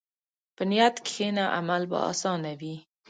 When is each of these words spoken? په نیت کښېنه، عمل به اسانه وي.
په 0.55 0.63
نیت 0.69 0.95
کښېنه، 1.05 1.45
عمل 1.57 1.83
به 1.91 1.97
اسانه 2.11 2.51
وي. 2.59 2.75